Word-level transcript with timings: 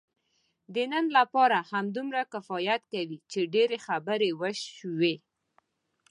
د 0.73 0.75
نن 0.91 1.05
لپاره 1.17 1.57
همدومره 1.71 2.21
کفایت 2.33 2.81
کوي، 2.93 3.17
چې 3.31 3.39
ډېرې 3.53 3.77
خبرې 3.87 4.29
وشوې. 4.41 5.15